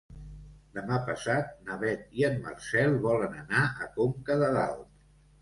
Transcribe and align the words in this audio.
Demà 0.77 0.95
passat 1.09 1.51
na 1.67 1.77
Beth 1.83 2.17
i 2.21 2.25
en 2.31 2.39
Marcel 2.47 2.97
volen 3.05 3.37
anar 3.43 3.63
a 3.83 3.93
Conca 4.01 4.41
de 4.43 4.51
Dalt. 4.59 4.85